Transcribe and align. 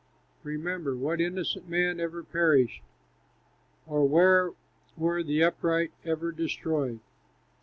Remember! 0.41 0.97
What 0.97 1.21
innocent 1.21 1.69
man 1.69 1.99
ever 1.99 2.23
perished? 2.23 2.81
Or 3.85 4.03
where 4.09 4.53
were 4.97 5.21
the 5.21 5.43
upright 5.43 5.91
ever 6.03 6.31
destroyed? 6.31 7.01